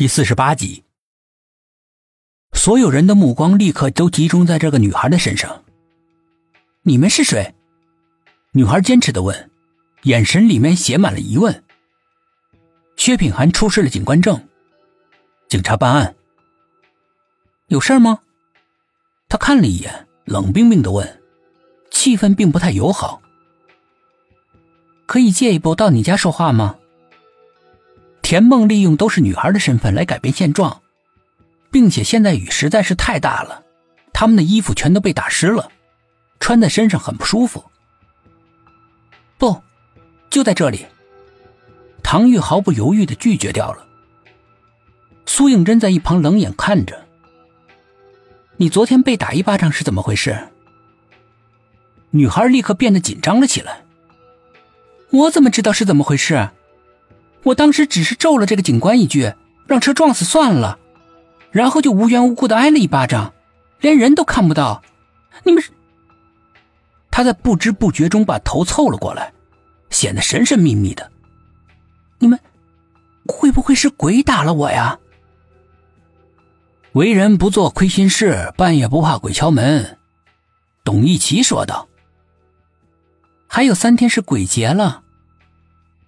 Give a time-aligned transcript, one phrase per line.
[0.00, 0.82] 第四十八集，
[2.54, 5.62] 所有人的目光立刻都集中在这个女孩的身上。
[6.80, 7.54] 你们是谁？
[8.52, 9.50] 女孩坚持的问，
[10.04, 11.62] 眼神里面写满了疑问。
[12.96, 14.48] 薛品涵出示了警官证，
[15.50, 16.16] 警察办案。
[17.66, 18.20] 有事吗？
[19.28, 21.22] 他看了一眼，冷冰冰的问，
[21.90, 23.20] 气氛并不太友好。
[25.04, 26.79] 可以借一步到你家说话吗？
[28.30, 30.82] 田梦利用都是女孩的身份来改变现状，
[31.72, 33.64] 并且现在雨实在是太大了，
[34.12, 35.68] 他们的衣服全都被打湿了，
[36.38, 37.64] 穿在身上很不舒服。
[39.36, 39.60] 不，
[40.30, 40.86] 就在这里。
[42.04, 43.84] 唐玉毫不犹豫的拒绝掉了。
[45.26, 47.04] 苏应真在一旁冷眼看着。
[48.58, 50.38] 你昨天被打一巴掌是怎么回事？
[52.10, 53.82] 女孩立刻变得紧张了起来。
[55.10, 56.50] 我怎么知道是怎么回事？
[57.42, 59.32] 我当时只是咒了这个警官一句，
[59.66, 60.78] 让车撞死算了，
[61.50, 63.32] 然后就无缘无故的挨了一巴掌，
[63.80, 64.82] 连人都看不到。
[65.44, 65.70] 你们是？
[67.10, 69.32] 他在不知不觉中把头凑了过来，
[69.90, 71.10] 显得神神秘秘的。
[72.18, 72.38] 你们
[73.26, 74.98] 会不会是鬼打了我呀？
[76.92, 79.98] 为人不做亏心事，半夜不怕鬼敲门。
[80.84, 81.88] 董一奇说道。
[83.46, 85.02] 还有三天是鬼节了。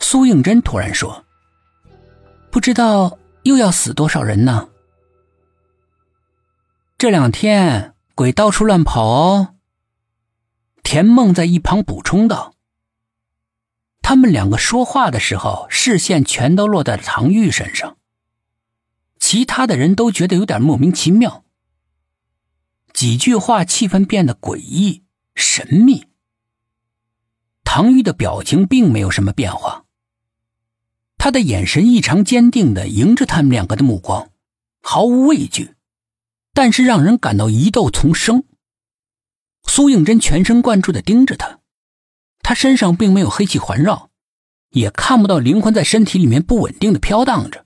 [0.00, 1.24] 苏应真突然说
[2.50, 4.68] ：“不知道又要死多少人呢？
[6.96, 9.54] 这两天鬼到处乱跑哦。”
[10.82, 12.54] 田梦在一旁补充道。
[14.00, 17.98] 他们两个说话的时候，视线全都落在了唐玉身上，
[19.18, 21.44] 其他的人都觉得有点莫名其妙。
[22.94, 25.04] 几句话，气氛变得诡异
[25.34, 26.06] 神秘。
[27.62, 29.84] 唐玉的表情并没有什么变化。
[31.18, 34.30] 他的眼神异常坚定的迎着他们两个的目光，
[34.80, 35.74] 毫无畏惧，
[36.54, 38.44] 但是让人感到疑窦丛生。
[39.66, 41.58] 苏应真全神贯注的盯着他，
[42.40, 44.10] 他身上并没有黑气环绕，
[44.70, 47.64] 也看不到灵魂在身体里面不稳定的飘荡着。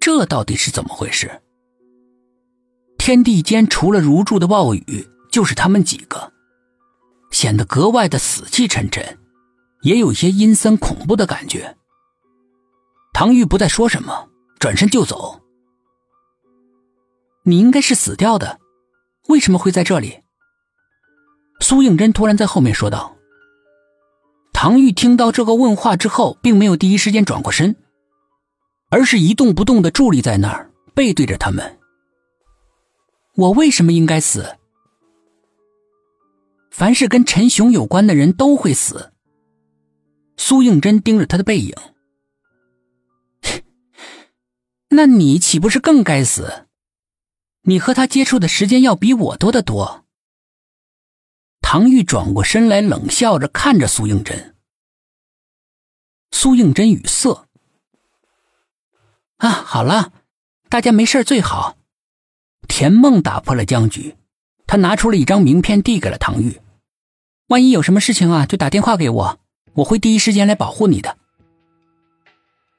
[0.00, 1.42] 这到底是怎么回事？
[2.98, 6.32] 天地间除了如注的暴雨，就是他们几个，
[7.30, 9.18] 显得格外的死气沉沉，
[9.82, 11.76] 也有些阴森恐怖的感觉。
[13.18, 14.28] 唐玉不再说什么，
[14.58, 15.40] 转身就走。
[17.44, 18.60] 你应该是死掉的，
[19.28, 20.20] 为什么会在这里？
[21.60, 23.16] 苏应真突然在后面说道。
[24.52, 27.74] 唐玉听到这个问话之后，并没有第一时间转过身，
[28.90, 31.78] 而是一动不动的伫立在那儿，背对着他们。
[33.36, 34.58] 我为什么应该死？
[36.70, 39.14] 凡是跟陈雄有关的人都会死。
[40.36, 41.74] 苏应真盯着他的背影。
[44.96, 46.66] 那你岂不是更该死？
[47.64, 50.06] 你和他接触的时间要比我多得多。
[51.60, 54.54] 唐玉转过身来，冷笑着看着苏应真。
[56.30, 57.46] 苏应真语塞。
[59.36, 60.12] 啊，好了，
[60.70, 61.76] 大家没事最好。
[62.66, 64.16] 田梦打破了僵局，
[64.66, 66.58] 他拿出了一张名片，递给了唐玉。
[67.48, 69.40] 万一有什么事情啊，就打电话给我，
[69.74, 71.18] 我会第一时间来保护你的。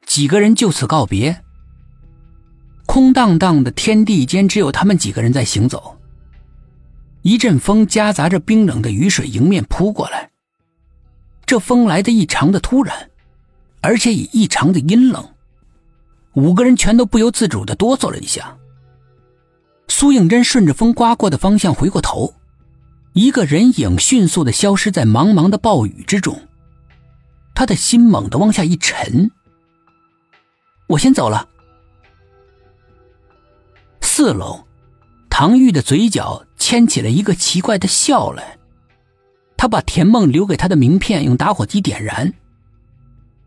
[0.08, 1.44] 几个人就此告别。
[2.98, 6.00] 空荡荡的天地间，只有他们几个人在行走。
[7.22, 10.32] 一阵风夹杂着冰冷的雨水迎面扑过来，
[11.46, 13.12] 这风来的异常的突然，
[13.82, 15.24] 而且也异常的阴冷。
[16.34, 18.58] 五个人全都不由自主的哆嗦了一下。
[19.88, 22.34] 苏应真顺着风刮过的方向回过头，
[23.14, 26.36] 一个人影迅速的消失在茫茫的暴雨之中。
[27.54, 29.30] 他的心猛地往下一沉。
[30.88, 31.48] 我先走了。
[34.20, 34.66] 四楼，
[35.30, 38.58] 唐玉的嘴角牵起了一个奇怪的笑来。
[39.56, 42.34] 他把田梦留给他的名片用打火机点燃，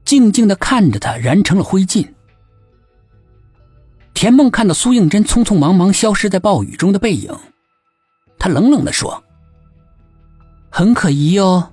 [0.05, 2.07] 静静的看着他燃成了灰烬。
[4.15, 7.37] 田梦看到苏应真匆匆忙忙消失在暴雨中的背影，
[8.39, 9.25] 他冷冷的说
[10.71, 11.73] ：“很可疑哦，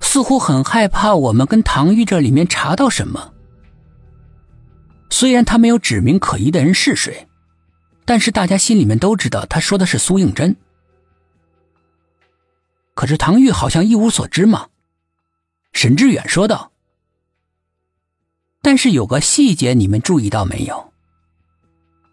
[0.00, 3.32] 似乎很害怕我们跟唐玉这里面查到什么。
[5.08, 7.28] 虽然他没有指明可疑的人是谁。”
[8.04, 10.56] 但是大家心里面都知道，他说的是苏应真。
[12.94, 14.68] 可是唐玉好像一无所知嘛。
[15.72, 16.72] 沈志远说道。
[18.62, 20.92] 但是有个细节，你们注意到没有？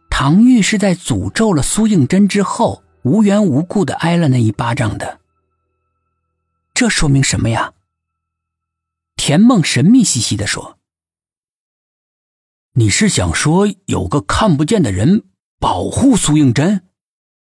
[0.09, 5.19] 唐玉是在诅咒了苏应真之后，无缘无故的挨了那一巴掌的。
[6.73, 7.73] 这说明什么呀？
[9.15, 10.77] 田梦神秘兮兮的说。
[12.73, 15.23] 你是想说有个看不见的人
[15.61, 16.81] 保护苏应真？